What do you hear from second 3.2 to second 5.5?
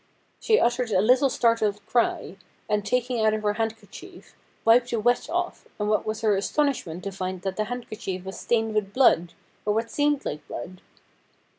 out her handker chief, wiped the wet